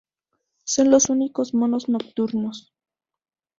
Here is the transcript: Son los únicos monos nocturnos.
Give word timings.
Son 0.63 0.89
los 0.89 1.11
únicos 1.11 1.53
monos 1.53 1.87
nocturnos. 1.87 2.73